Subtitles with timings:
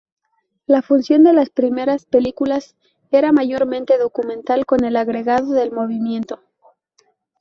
[0.65, 2.75] La función de las primeras "películas"
[3.11, 6.41] era mayormente documental, con el agregado del movimiento.